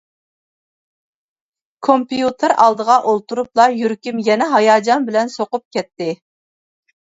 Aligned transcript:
كومپيۇتېر 1.89 2.55
ئالدىغا 2.65 2.97
ئولتۇرۇپلا 3.11 3.69
يۈرىكىم 3.83 4.25
يەنە 4.33 4.51
ھاياجان 4.57 5.09
بىلەن 5.13 5.35
سوقۇپ 5.39 5.69
كەتتى. 5.81 6.13